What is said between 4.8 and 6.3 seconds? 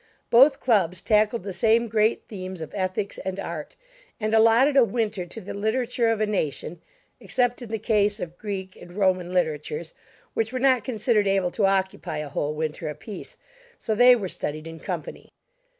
winter to the literature of a